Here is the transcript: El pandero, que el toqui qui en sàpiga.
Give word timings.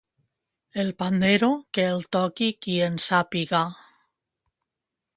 El 0.83 0.89
pandero, 1.01 1.51
que 1.77 1.85
el 1.91 2.03
toqui 2.17 2.49
qui 2.65 2.81
en 2.89 2.99
sàpiga. 3.09 3.65